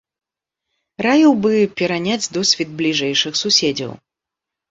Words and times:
Раіў 1.05 1.31
бы 1.43 1.51
пераняць 1.81 2.31
досвед 2.37 2.69
бліжэйшых 2.79 3.33
суседзяў. 3.43 3.91